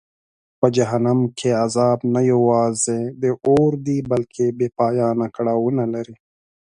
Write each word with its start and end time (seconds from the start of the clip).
په 0.59 0.67
جهنم 0.75 1.19
کې 1.37 1.49
عذاب 1.63 1.99
نه 2.13 2.21
یوازې 2.31 2.99
د 3.21 3.23
اور 3.45 3.71
دی 3.85 3.99
بلکه 4.11 4.43
بېپایانه 4.59 5.27
کړاوونه 5.35 5.83
لري. 5.93 6.15